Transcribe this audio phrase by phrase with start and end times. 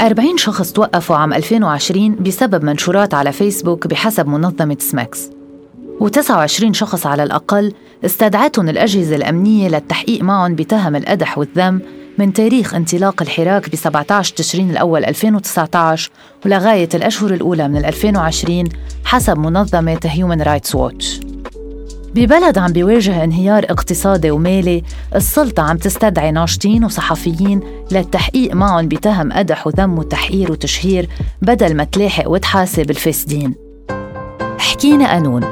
[0.00, 5.30] 40 شخص توقفوا عام 2020 بسبب منشورات على فيسبوك بحسب منظمة سماكس.
[6.00, 7.72] و29 شخص على الأقل
[8.04, 11.80] استدعتهم الأجهزة الأمنية للتحقيق معهم بتهم القدح والذم
[12.18, 16.10] من تاريخ انطلاق الحراك ب 17 تشرين الأول 2019
[16.46, 18.68] ولغاية الأشهر الأولى من 2020
[19.04, 21.20] حسب منظمة هيومن رايتس ووتش
[22.16, 24.82] ببلد عم بيواجه انهيار اقتصادي ومالي
[25.14, 27.60] السلطة عم تستدعي ناشطين وصحفيين
[27.92, 31.08] للتحقيق معهم بتهم قدح وذم وتحقير وتشهير
[31.42, 33.54] بدل ما تلاحق وتحاسب الفاسدين
[34.58, 35.42] حكينا قانون.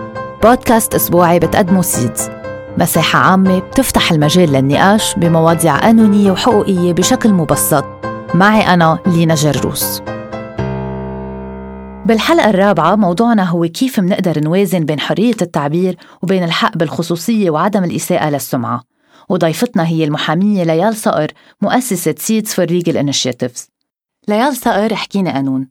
[0.43, 2.31] بودكاست أسبوعي بتقدمه سيدز.
[2.79, 7.85] مساحة عامة بتفتح المجال للنقاش بمواضيع قانونية وحقوقية بشكل مبسط.
[8.35, 10.03] معي أنا لينا جروس
[12.07, 18.31] بالحلقة الرابعة موضوعنا هو كيف منقدر نوازن بين حرية التعبير وبين الحق بالخصوصية وعدم الإساءة
[18.31, 18.83] للسمعة.
[19.29, 23.69] وضيفتنا هي المحامية ليال صقر مؤسسة Seeds for Legal Initiatives
[24.29, 25.69] ليال صقر احكينا قانون.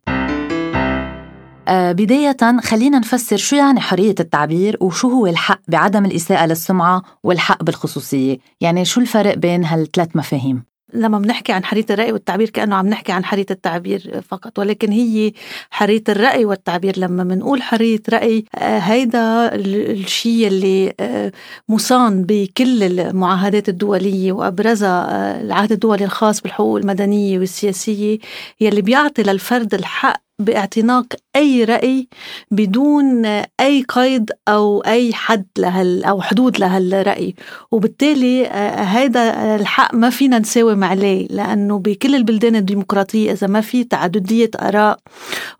[1.67, 7.63] آه بداية خلينا نفسر شو يعني حرية التعبير وشو هو الحق بعدم الإساءة للسمعة والحق
[7.63, 8.38] بالخصوصية.
[8.61, 13.11] يعني شو الفرق بين هالثلاث مفاهيم؟ لما بنحكي عن حرية الرأي والتعبير كأنه عم نحكي
[13.11, 15.33] عن حرية التعبير فقط ولكن هي
[15.69, 16.99] حرية الرأي والتعبير.
[16.99, 21.31] لما بنقول حرية رأي آه، هيدا الشيء اللي آه،
[21.69, 28.19] مصان بكل المعاهدات الدولية وأبرزها آه، العهد الدولي الخاص بالحقوق المدنية والسياسية
[28.61, 31.05] يلي بيعطي للفرد الحق باعتناق
[31.36, 32.08] أي رأي
[32.52, 33.26] بدون
[33.59, 37.36] أي قيد أو أي حد لهال أو حدود لهالرأي
[37.72, 43.84] وبالتالي هذا آه، الحق ما فينا نساوم عليه لأنه بكل البلدان الديمقراطية إذا ما في
[43.84, 45.00] تعددية آراء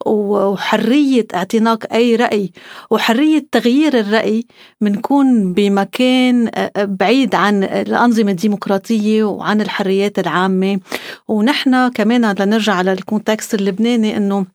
[0.06, 2.52] وحرية اعتناق أي رأي
[2.92, 4.46] وحرية تغيير الرأي
[4.82, 10.80] بنكون بمكان آه، بعيد عن الأنظمة الديمقراطية وعن الحريات العامة.
[11.28, 14.46] ونحن كمان لنرجع على الكونتكست اللبناني أنه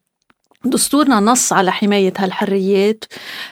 [0.65, 3.05] دستورنا نص على حماية هالحريات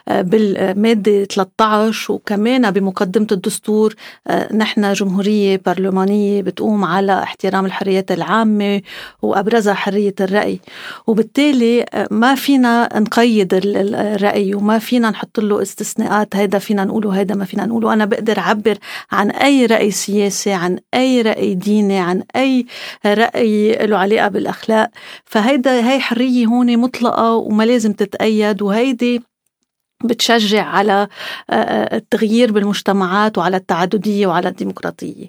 [0.08, 3.94] آه، بالمادة 13 وكمان بمقدمة الدستور
[4.26, 8.82] آه، نحن جمهورية برلمانية بتقوم على احترام الحريات العامة
[9.22, 10.60] وأبرزها حرية الرأي.
[11.06, 17.34] وبالتالي آه، ما فينا نقيد الرأي وما فينا نحط له استثناءات هيدا فينا نقوله هيدا
[17.34, 17.92] ما فينا نقوله.
[17.92, 18.78] أنا بقدر أعبر
[19.12, 22.66] عن أي رأي سياسي عن أي رأي ديني عن أي
[23.06, 24.90] رأي له علاقة بالأخلاق.
[25.24, 29.22] فهيدا هي حرية هون مطلقة وما لازم تتأيد وهيدي
[30.04, 31.08] بتشجع على
[31.92, 35.26] التغيير بالمجتمعات وعلى التعددية وعلى الديمقراطية.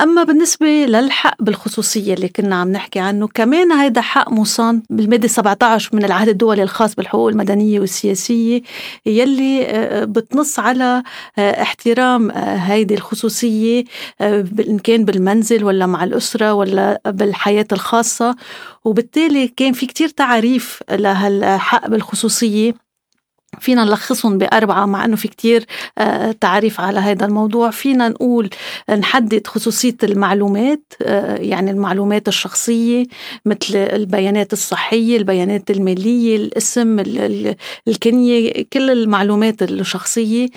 [0.00, 5.96] أما بالنسبة للحق بالخصوصية اللي كنا عم نحكي عنه كمان هيدا حق مصان بالمادة 17
[5.96, 8.62] من العهد الدولي الخاص بالحقوق المدنية والسياسية
[9.06, 9.66] يلي
[10.06, 11.02] بتنص على
[11.38, 13.84] احترام هيدي الخصوصية
[14.20, 18.36] إن كان بالمنزل ولا مع الأسرة ولا بالحياة الخاصة.
[18.84, 22.87] وبالتالي كان في كتير تعريف لهالحق بالخصوصية.
[23.60, 25.66] فينا نلخصهم بأربعة مع أنه في كتير
[25.98, 27.70] آه، تعريف على هذا الموضوع.
[27.70, 28.50] فينا نقول
[28.90, 33.04] نحدد خصوصية المعلومات آه، يعني المعلومات الشخصية
[33.44, 36.98] مثل البيانات الصحية البيانات المالية الاسم
[37.88, 40.48] الكنية كل المعلومات الشخصية.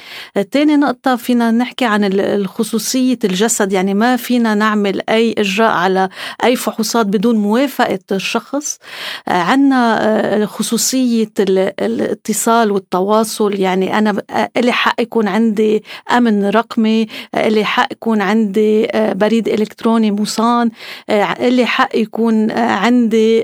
[0.51, 3.73] تاني نقطة فينا نحكي عن خصوصية الجسد.
[3.73, 6.09] يعني ما فينا نعمل أي إجراء على
[6.43, 8.79] أي فحوصات بدون موافقة الشخص.
[9.27, 14.21] آه، عنا خصوصية الاتصال والتواصل يعني أنا
[14.57, 20.69] إلي حق يكون عندي أمن رقمي إلي حق يكون عندي بريد إلكتروني مصان
[21.09, 23.43] إلي حق يكون عندي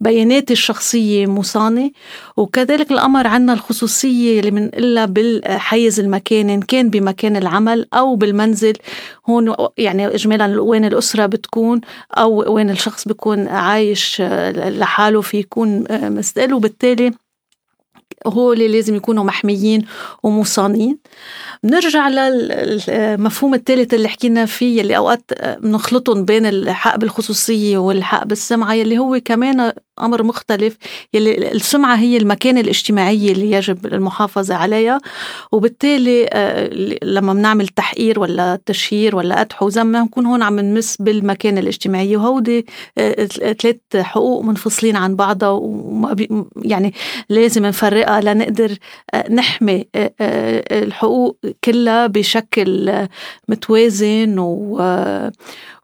[0.00, 1.90] بياناتي الشخصية مصانة.
[2.36, 8.74] وكذلك الأمر عنا الخصوصية اللي بنقلها بالحيز المكاني إن كان بمكان العمل أو بالمنزل.
[9.28, 11.80] هون يعني إجمالا وين الأسرة بتكون
[12.12, 14.22] أو وين الشخص بيكون عايش
[14.56, 16.54] لحاله في يكون مستقل.
[16.54, 17.12] وبالتالي
[18.26, 19.84] هو اللي لازم يكونوا محميين
[20.22, 20.98] ومصانين
[21.62, 28.98] بنرجع للمفهوم الثالث اللي حكينا فيه اللي أوقات بنخلطهم بين الحق بالخصوصيه والحق بالسمعه يلي
[28.98, 29.72] هو كمان
[30.02, 30.76] أمر مختلف.
[31.14, 34.98] يلي السمعة هي المكانة الاجتماعية اللي يجب المحافظة عليها.
[35.52, 36.68] وبالتالي آه،
[37.02, 42.16] لما بنعمل تحقير ولا تشهير ولا قدح وذم بنكون هون عم نمس بالمكانة الاجتماعية.
[42.16, 42.66] وهودي
[42.98, 45.48] آه، ثلاث حقوق منفصلين عن بعضها.
[45.48, 46.16] وما
[46.62, 46.94] يعني
[47.28, 48.76] لازم نفرقها لنقدر
[49.14, 49.84] آه، نحمي
[50.72, 52.92] الحقوق كلها بشكل
[53.48, 54.38] متوازن.
[54.38, 54.76] و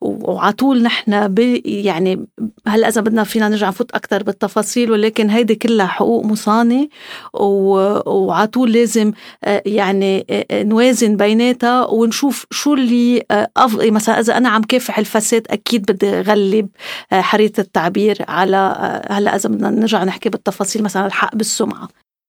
[0.03, 1.35] وعلى طول نحن
[1.65, 2.27] يعني
[2.67, 6.89] هلا إذا بدنا فينا نرجع نفوت أكثر بالتفاصيل ولكن هيدي كلها حقوق مصانة
[7.35, 9.13] وعطول لازم
[9.45, 13.23] آه، يعني آه، نوازن بيناتها ونشوف شو اللي
[13.57, 16.69] أفضل مثلا إذا أنا عم كافح الفساد أكيد بدي أغلب
[17.13, 21.89] حرية التعبير على هلا إذا بدنا نرجع نحكي بالتفاصيل مثلا الحق بالسمعة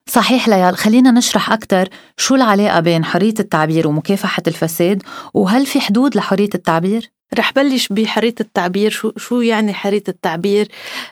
[0.10, 5.04] صحيح ليال خلينا نشرح أكثر شو العلاقة بين حرية التعبير ومكافحة الفساد
[5.34, 8.92] وهل في حدود لحرية التعبير؟ رح بلش بحرية التعبير.
[8.92, 10.68] شو, شو يعني حرية التعبير؟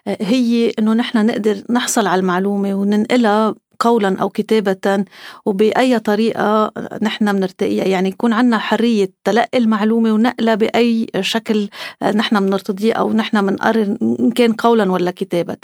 [0.08, 5.06] هي إنه نحن نقدر نحصل على المعلومة وننقلها قولا أو كتابه
[5.46, 6.72] وبأي طريقة
[7.02, 11.70] نحن بنرتقيها يعني يكون عندنا حرية تلقي المعلومة ونقلها بأي شكل
[12.16, 15.58] نحن بنرتضيه أو نحن بنقرر إن كان قولا ولا كتابه.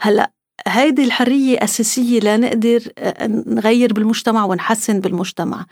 [0.00, 0.30] هلأ
[0.68, 5.66] هيدي الحرية أساسية لنقدر آه، نغير بالمجتمع ونحسن بالمجتمع.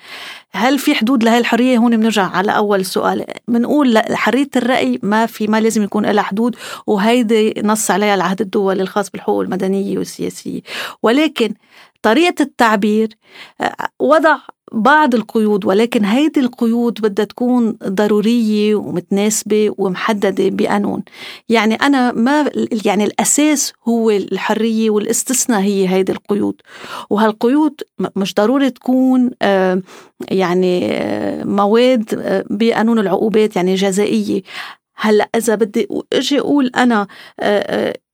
[0.53, 3.25] هل في حدود لهي الحرية؟ هون بنرجع على أول سؤال.
[3.49, 6.57] بنقول حرية الرأي ما في ما لازم يكون لها حدود
[6.87, 10.61] وهيدي نص عليها العهد الدولي الخاص بالحقوق المدنية والسياسية.
[11.03, 11.55] ولكن
[12.03, 13.09] طريقة التعبير
[13.61, 14.39] آه، وضع
[14.73, 21.03] بعض القيود ولكن هيدي القيود بدها تكون ضرورية ومتناسبة ومحددة بقانون.
[21.49, 22.51] يعني أنا ما
[22.85, 26.55] يعني الأساس هو الحرية والاستثناء هي هيدي القيود.
[27.11, 27.81] وهالقيود
[28.17, 29.83] مش ضروري تكون آه،
[30.31, 32.05] يعني آه، مواد
[32.51, 34.43] بقانون العقوبات يعني جزائية.
[34.95, 37.07] هلأ إذا بدي إجي أقول أنا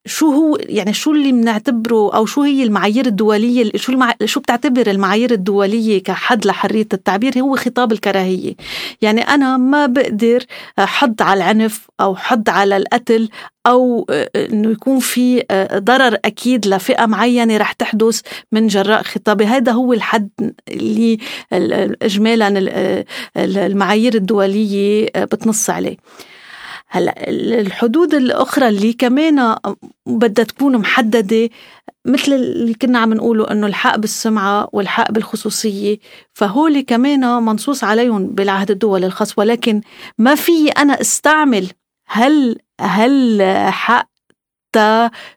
[0.09, 4.15] شو هو يعني شو اللي بنعتبره أو شو هي المعايير الدولية شو المع...
[4.25, 8.55] شو بتعتبر المعايير الدولية كحد لحرية التعبير؟ هو خطاب الكراهية.
[9.03, 10.45] يعني أنا ما بقدر
[10.79, 13.29] حد على العنف أو حد على القتل
[13.67, 14.07] أو
[14.37, 15.45] إنه يكون في
[15.75, 18.21] ضرر أكيد لفئة معينة رح تحدث
[18.53, 20.31] من جراء خطابي هذا هو الحد
[20.69, 21.19] اللي
[22.03, 23.05] اجمالا
[23.37, 25.97] المعايير الدولية بتنص عليه.
[26.91, 27.29] هلا
[27.61, 29.57] الحدود الأخرى اللي كمان
[30.07, 31.51] بدها تكون محددة
[32.07, 35.99] مثل اللي كنا عم نقوله إنه الحق بالسمعة والحق بالخصوصية
[36.33, 39.39] فهول كمان منصوص عليهم بالعهد الدولي الخاص.
[39.39, 39.81] ولكن
[40.19, 41.69] ما في أنا أستعمل
[42.07, 44.09] هل هل حق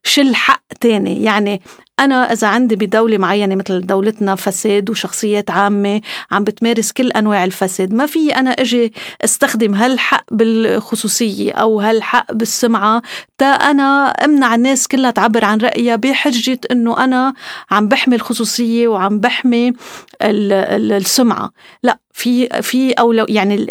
[0.04, 1.24] شل حق تاني.
[1.24, 1.62] يعني
[2.02, 6.02] أنا إذا عندي بدولة معينة مثل دولتنا فساد وشخصيات عامة
[6.32, 13.02] عم بتمارس كل أنواع الفساد ما في أنا أجي أستخدم هالحق بالخصوصية أو هالحق بالسمعة
[13.38, 17.34] تا أنا أمنع الناس كلها تعبر عن رأيها بحجة أنه أنا
[17.72, 19.74] عم بحمي الخصوصية وعم بحمي
[20.22, 21.52] السمعة.
[21.84, 23.66] لا في في أولو يعني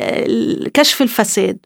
[0.75, 1.59] كشف الفساد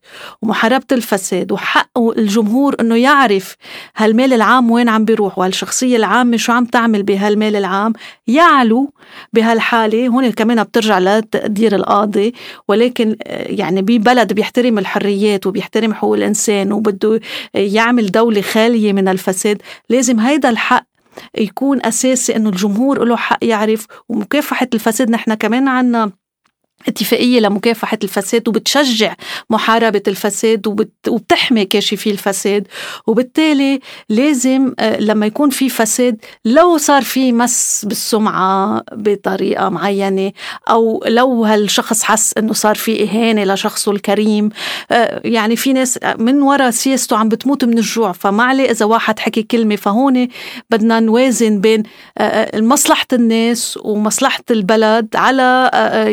[0.43, 3.57] ومحاربة الفساد وحق الجمهور إنه يعرف
[3.97, 7.93] هالمال العام وين عم بيروح وهالشخصية العامة شو عم تعمل بهالمال العام.
[8.27, 8.93] يعلو
[9.33, 12.35] بهالحالة هون كمان بترجع لتقدير القاضي
[12.69, 17.21] ولكن يعني ببلد بيحترم الحريات وبيحترم حقوق الإنسان وبده
[17.55, 20.87] يعمل دولة خالية من الفساد لازم هيدا الحق
[21.39, 23.87] يكون أساسي إنه الجمهور له حق يعرف.
[24.09, 26.11] ومكافحة الفساد؟ نحن كمان عنا
[26.89, 29.15] اتفاقية لمكافحة الفساد وبتشجع
[29.51, 32.69] محاربة الفساد وبتحمي كاشفي الفساد.
[33.07, 40.33] وبالتالي لازم آه، لما يكون في فساد لو صار في مس بالسمعة بطريقة معينة
[40.71, 44.49] أو لو هالشخص حس أنه صار في إهانة لشخصه الكريم
[44.91, 48.13] آه، يعني في ناس من وراء سياسته عم بتموت من الجوع.
[48.13, 49.77] فما عليه إذا واحد حكي كلمة.
[49.77, 50.29] فهون
[50.71, 51.83] بدنا نوازن بين
[52.19, 55.71] آه، مصلحة الناس ومصلحة البلد على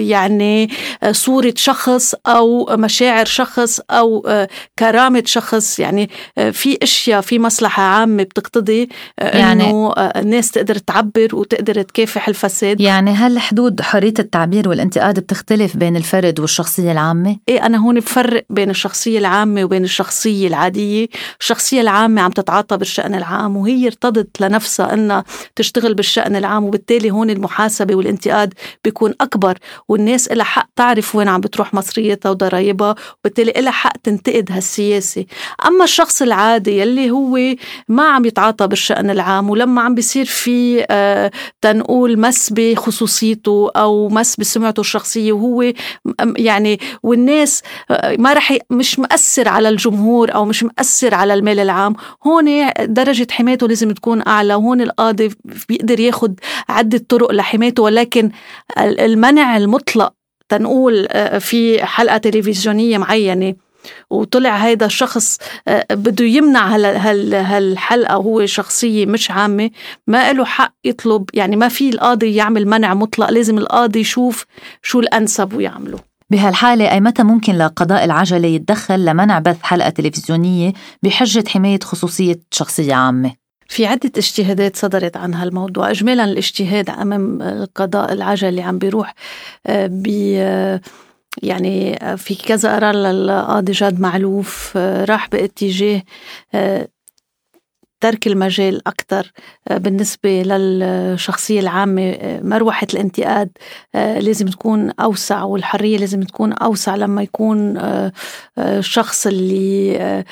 [0.08, 0.61] يعني
[1.04, 4.50] آه، صورة شخص أو مشاعر شخص أو آه،
[4.80, 5.80] كرامة شخص.
[5.80, 12.28] يعني آه، في أشياء في مصلحة عامة بتقتضي يعني إنه الناس تقدر تعبر وتقدر تكافح
[12.28, 12.82] الفساد.
[12.82, 18.46] يعني هل حدود حرية التعبير والانتقاد بتختلف بين الفرد والشخصية العامة؟ إيه أنا هون بفرق
[18.50, 21.08] بين الشخصية العامة وبين الشخصية العادية.
[21.40, 25.24] الشخصية العامة عم تتعاطى بالشأن العام وهي ارتضت لنفسها أنها
[25.56, 28.54] تشتغل بالشأن العام وبالتالي هون المحاسبة والانتقاد
[28.84, 34.52] بيكون أكبر والناس لها حق تعرف وين عم بتروح مصريتها وضرايبها وبالتالي لها حق تنتقد
[34.52, 35.26] هالسياسة.
[35.68, 37.38] أما الشخص العادي يلي هو
[37.88, 41.32] ما عم يتعاطى بالشأن العام ولما عم بيصير في آه
[41.62, 45.74] تنقول مس بخصوصيته أو مس بسمعته الشخصية وهو
[46.38, 51.96] يعني والناس آه ما رح مش مأثر على الجمهور أو مش مأثر على المال العام.
[52.28, 55.30] هون درجة حمايته لازم تكون أعلى وهون القاضي
[55.70, 56.40] بيقدر ياخد
[56.70, 58.32] عدة طرق لحمايته ولكن
[58.78, 60.21] المنع المطلق
[60.52, 63.56] تنقول آه، في حلقة تلفزيونية معينة
[64.10, 69.70] وطلع هيدا الشخص آه، بده يمنع هالحلقة وهو شخصية مش عامة
[70.08, 74.46] ما له حق يطلب يعني ما في القاضي يعمل منع مطلق لازم القاضي يشوف
[74.82, 81.44] شو الأنسب ويعمله بهالحالة أي متى ممكن لقضاء العجلة يتدخل لمنع بث حلقة تلفزيونية بحجة
[81.48, 83.41] حماية خصوصية شخصية عامة؟
[83.72, 85.92] في عدة اجتهادات صدرت عن هالموضوع.
[85.92, 89.16] إجمالا الاجتهاد أمام القضاء العجلي عم بيروح
[89.70, 90.08] ب
[91.44, 96.04] يعني في كذا قرار للقاضي جاد معلوف راح باتجاه
[98.02, 99.32] ترك المجال أكثر
[99.68, 103.50] آه، بالنسبة للشخصية العامة آه، مروحة الانتقاد
[103.96, 107.82] آه، لازم تكون أوسع والحرية لازم تكون أوسع لما يكون
[108.58, 110.24] الشخص اللي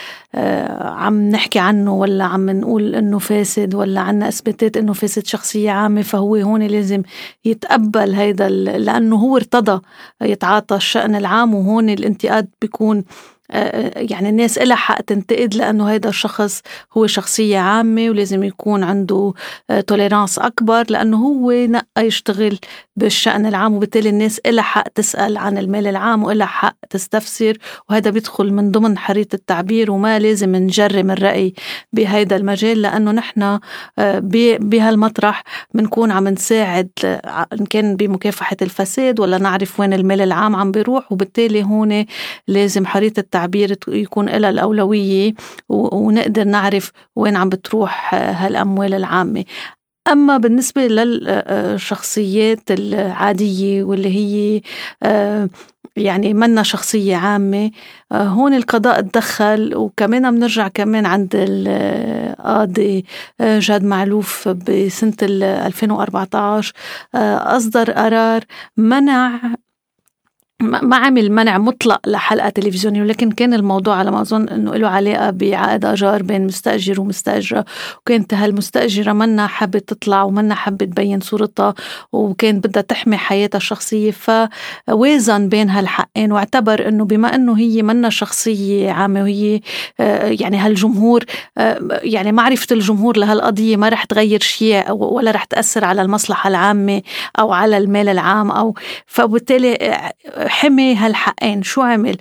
[0.81, 6.01] عم نحكي عنه ولا عم نقول إنه فاسد ولا عنا إثباتات إنه فاسد شخصية عامة
[6.01, 7.01] فهو هون لازم
[7.45, 9.81] يتقبل هيدا لأنه هو ارتضى
[10.21, 13.03] يتعاطى الشأن العام وهون الانتقاد بيكون
[13.96, 16.62] يعني الناس إلها حق تنتقد لأنه هيدا الشخص
[16.98, 19.34] هو شخصية عامة ولازم يكون عنده
[19.88, 22.60] توليرانس أكبر لأنه هو نقى يشتغل
[22.96, 27.58] بالشأن العام وبالتالي الناس إلها حق تسأل عن المال العام وإلها حق تستفسر
[27.89, 31.53] وهذا بيدخل من ضمن حرية التعبير وما لازم نجرم الرأي
[31.94, 33.60] بهيدا المجال لأنه نحن
[34.60, 36.89] بهالمطرح بنكون عم نساعد
[37.53, 42.06] إن كان بمكافحة الفساد ولا نعرف وين المال العام عم بيروح وبالتالي هون
[42.48, 45.34] لازم حرية التعبير التعبير يكون لها الأولوية
[45.69, 49.46] ونقدر نعرف وين عم بتروح هالأموال العامة.
[50.12, 54.62] أما بالنسبة للشخصيات العادية واللي هي
[55.96, 57.72] يعني منا شخصية عامة
[58.13, 63.05] هون القضاء تدخل وكمان بنرجع كمان عند القاضي
[63.41, 66.74] جاد معلوف بسنة 2014
[67.15, 68.43] أصدر قرار
[68.77, 69.39] منع
[70.61, 75.29] ما عمل منع مطلق لحلقة تلفزيونية ولكن كان الموضوع على ما أظن أنه له علاقة
[75.29, 77.65] بعقد أجار بين مستأجر ومستأجرة.
[77.97, 81.73] وكانت هالمستأجرة منا حابة تطلع ومنا حابة تبين صورتها
[82.11, 84.11] وكان بدها تحمي حياتها الشخصية.
[84.11, 89.61] فوازن بين هالحقين واعتبر أنه بما أنه هي منا شخصية عامة وهي
[90.23, 91.23] يعني هالجمهور
[91.89, 97.01] يعني معرفة الجمهور لهالقضية ما رح تغير شيء ولا رح تأثر على المصلحة العامة
[97.39, 98.73] أو على المال العام أو.
[99.05, 100.09] فبالتالي
[100.50, 101.63] حمي هالحقين.
[101.63, 102.18] شو عمل؟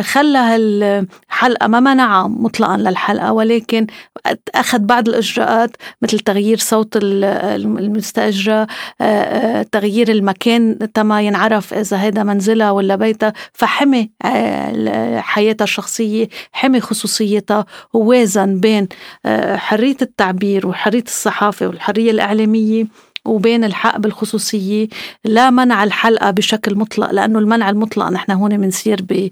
[0.00, 3.86] خلى هالحلقة ما منعها مطلقا للحلقة ولكن
[4.54, 5.70] أخذ بعض الإجراءات
[6.02, 8.66] مثل تغيير صوت المستأجرة
[9.72, 13.32] تغيير المكان تما ينعرف إذا هذا منزلها ولا بيتها.
[13.52, 14.10] فحمي
[15.16, 18.88] حياتها الشخصية حمي خصوصيتها ووازن بين
[19.54, 22.86] حرية التعبير وحرية الصحافة والحرية الإعلامية
[23.24, 24.88] وبين الحق بالخصوصية
[25.24, 29.28] لا منع الحلقة بشكل مطلق لأنه المنع المطلق نحن هون بنصير ب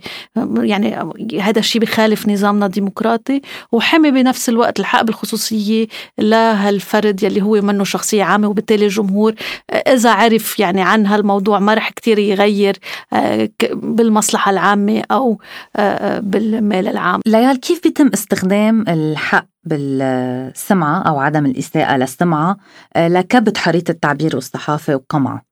[0.63, 3.41] يعني هذا الشيء بخالف نظامنا الديمقراطي.
[3.73, 5.87] وحمي بنفس الوقت الحق بالخصوصية
[6.19, 9.35] لهالفرد يلي هو منه شخصية عامة وبالتالي الجمهور
[9.73, 12.77] إذا عرف يعني عن هالموضوع ما رح كتير يغير
[13.13, 15.39] آه، بالمصلحة العامة أو
[15.77, 17.21] آه، آه، بالمال العام.
[17.27, 22.57] ليال كيف بيتم استخدام الحق بالسمعة أو عدم الإساءة للسمعة
[22.97, 25.43] آه، لكبت حرية التعبير والصحافة وقمعها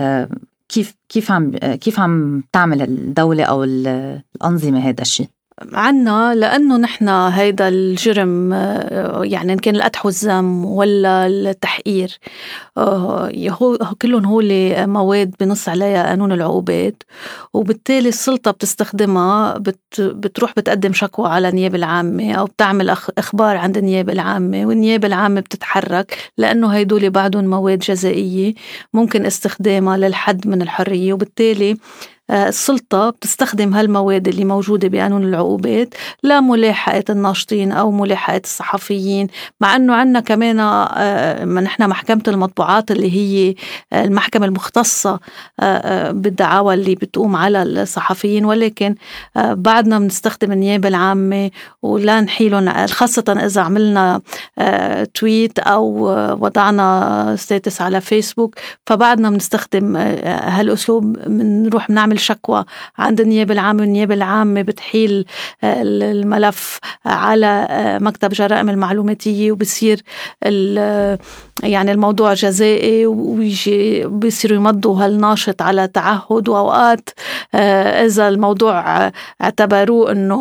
[0.00, 0.28] آه،
[0.68, 5.35] كيف كيف عم كيف عم تعمل الدولة أو الأنظمة هذا الشيء؟
[5.72, 12.18] عنا لأنه نحن هيدا الجرم آه، يعني إن كان القدح والذم ولا التحقير
[12.76, 14.42] آه، هو كلهم هو
[14.86, 17.02] مواد بنص عليها قانون العقوبات
[17.52, 24.12] وبالتالي السلطة بتستخدمها بت بتروح بتقدم شكوى على النيابة العامة أو بتعمل إخبار عند النيابة
[24.12, 28.54] العامة والنيابة العامة بتتحرك لأنه هيدول بعدهم مواد جزائية
[28.94, 31.76] ممكن استخدامها للحد من الحرية وبالتالي
[32.30, 39.26] السلطة بتستخدم هالمواد اللي موجودة بقانون العقوبات لملاحقة الناشطين أو ملاحقة الصحفيين
[39.60, 43.54] مع أنه عنا كمان آه، نحن محكمة المطبوعات اللي هي
[43.92, 45.20] آه، المحكمة المختصة
[46.10, 48.94] بالدعاوى اللي بتقوم على الصحفيين ولكن
[49.36, 51.50] بعدنا بنستخدم النيابة العامة
[51.82, 54.20] ولا نحيلهم خاصة إذا عملنا
[55.14, 56.08] تويت أو
[56.44, 58.54] وضعنا ستاتس على فيسبوك
[58.86, 62.64] فبعدنا بنستخدم هالأسلوب بنروح بنعمل بنعمل شكوى
[62.98, 65.24] عند النيابة العامة والنيابة العامة بتحيل
[65.64, 70.02] آه، الملف على آه، مكتب جرائم المعلوماتية وبصير
[71.62, 77.10] يعني الموضوع جزائي ويجي بيصيروا يمضوا هالناشط على تعهد وأوقات.
[77.54, 79.10] آه، إذا الموضوع
[79.42, 80.36] اعتبروه إنه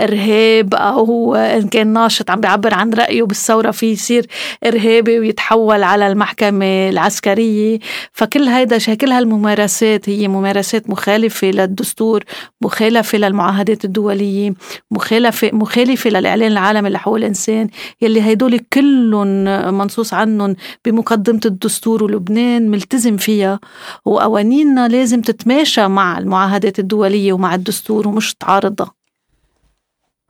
[0.00, 4.26] إرهاب أو إن كان ناشط عم بيعبر عن رأيه بالثورة في يصير
[4.66, 7.78] إرهابي ويتحول على المحكمة العسكرية.
[8.12, 12.24] فكل هيدا كل هالممارسات هي ممارسات مخالفة للدستور
[12.60, 14.54] مخالفة للمعاهدات الدولية
[14.90, 17.68] مخالفة مخالفة للإعلان العالمي لحقوق الإنسان
[18.02, 19.44] يلي هدول كلهم
[19.78, 23.60] منصوص عنهم بمقدمة الدستور ولبنان ملتزم فيها.
[24.04, 28.96] وقوانيننا لازم تتماشى مع المعاهدات الدولية ومع الدستور ومش تعارضها.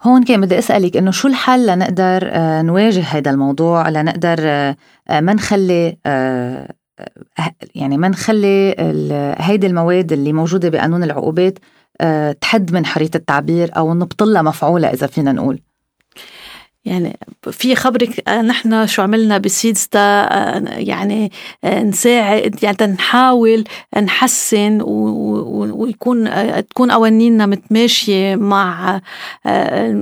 [0.02, 4.76] هون كان بدي أسألك إنه شو الحل لنقدر آه، نواجه هذا الموضوع لنقدر آه،
[5.10, 5.96] ما نخلي
[7.74, 8.74] يعني ما نخلي
[9.38, 11.58] هيدي المواد اللي موجودة بقانون العقوبات
[12.40, 15.60] تحد من حرية التعبير أو نبطلها مفعولة إذا فينا نقول.
[16.84, 17.18] يعني
[17.50, 19.88] في خبرك نحن شو عملنا بسيدز
[20.66, 21.32] يعني
[21.64, 23.64] نساعد يعني نحاول
[23.96, 26.30] نحسن ويكون
[26.68, 29.00] تكون قوانيننا متماشية مع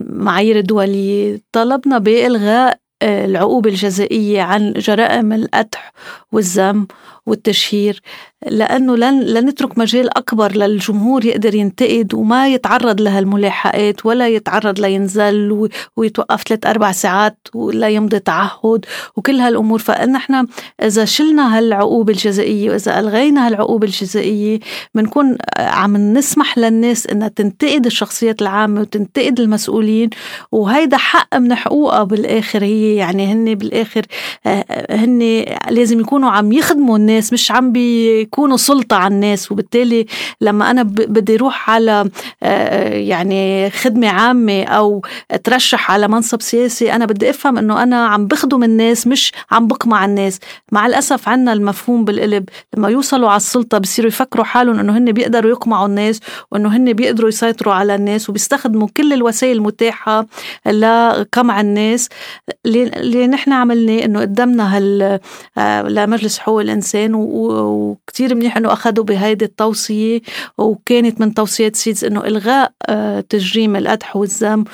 [0.08, 5.92] معايير الدوليه طلبنا بإلغاء العقوبة الجزائية عن جرائم القتح
[6.32, 6.86] والذم
[7.26, 8.00] والتشهير
[8.46, 14.80] لأنه لن, لن نترك مجال أكبر للجمهور يقدر ينتقد وما يتعرض لها الملاحقات ولا يتعرض
[14.80, 18.84] لينزل ويتوقف ثلاث أربع ساعات ولا يمضي تعهد
[19.16, 19.78] وكل هالأمور.
[19.78, 20.46] فنحن
[20.82, 24.60] إذا شلنا هالعقوبة الجزائية وإذا ألغينا هالعقوبة الجزائية
[24.94, 30.10] بنكون عم نسمح للناس إنها تنتقد الشخصيات العامة وتنتقد المسؤولين
[30.52, 32.64] وهيدا حق من حقوقها بالآخر.
[32.64, 34.02] هي يعني هن بالآخر
[34.46, 39.52] آه، هن لازم يكونوا عم يخدموا الناس مش عم بي يكونوا سلطة على الناس.
[39.52, 40.06] وبالتالي
[40.40, 42.10] لما أنا بدي أروح على
[42.42, 45.02] آه، يعني خدمة عامة أو
[45.44, 50.04] ترشح على منصب سياسي أنا بدي أفهم أنه أنا عم بخدم الناس مش عم بقمع
[50.04, 50.38] الناس.
[50.72, 55.50] مع الأسف عنا المفهوم بالقلب لما يوصلوا على السلطة بصيروا يفكروا حالهم أنه هن بيقدروا
[55.50, 60.26] يقمعوا الناس وأنه هن بيقدروا يسيطروا على الناس وبيستخدموا كل الوسائل المتاحة
[60.66, 62.08] لقمع الناس.
[62.66, 65.18] اللي نحن عملناه أنه قدمنا هال
[65.58, 70.20] آه، لمجلس حقوق الإنسان وكتير كتير منيح إنه اخذوا بهيدي التوصية
[70.58, 74.64] وكانت من توصيات سيدز إنه إلغاء آه، تجريم القدح والذم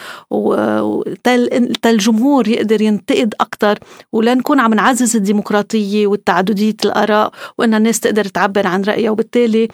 [1.87, 3.79] الجمهور يقدر ينتقد أكثر
[4.13, 9.69] ولنكون عم نعزز الديمقراطية والتعددية الآراء وإن الناس تقدر تعبر عن رأيها وبالتالي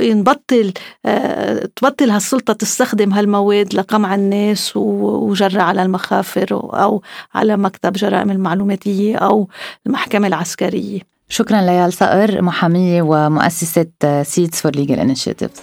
[0.00, 0.72] نبطل
[1.06, 7.02] آه، تبطل هالسلطة تستخدم هالمواد لقمع الناس وجرة على المخافر أو
[7.34, 9.48] على مكتب جرائم المعلوماتية أو
[9.86, 11.00] المحكمة العسكرية.
[11.28, 13.86] شكرا ليال صقر محامية ومؤسسة
[14.22, 15.60] Seeds for Legal Initiatives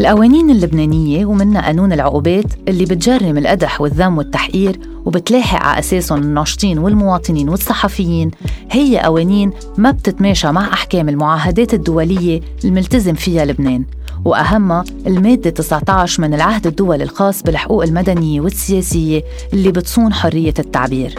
[0.00, 7.48] القوانين اللبنانية ومنها قانون العقوبات اللي بتجرم القدح والذم والتحقير وبتلاحق على أساسهم الناشطين والمواطنين
[7.48, 8.30] والصحفيين
[8.70, 13.84] هي قوانين ما بتتماشى مع أحكام المعاهدات الدولية الملتزم فيها لبنان.
[14.24, 21.14] وأهمها المادة 19 من العهد الدولي الخاص بالحقوق المدنية والسياسية اللي بتصون حرية التعبير.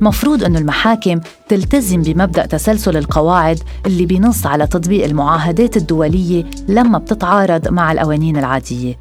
[0.00, 7.68] مفروض أن المحاكم تلتزم بمبدأ تسلسل القواعد اللي بينص على تطبيق المعاهدات الدولية لما بتتعارض
[7.68, 8.98] مع القوانين العادية.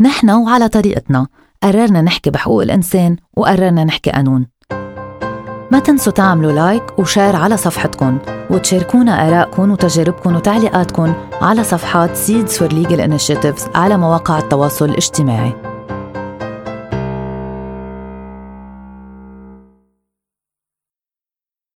[0.00, 1.26] نحن وعلى طريقتنا
[1.62, 4.46] قررنا نحكي بحقوق الإنسان وقررنا نحكي قانون.
[5.74, 8.18] ما تنسوا تعملوا like و share على صفحتكم
[8.50, 15.73] وتشاركونا آرائكم وتجاربكم وتعليقاتكم على صفحات Seeds for Legal Initiatives على مواقع التواصل الاجتماعي.